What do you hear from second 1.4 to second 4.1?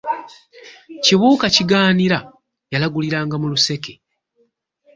Kigaanira yalaguliranga mu luseke.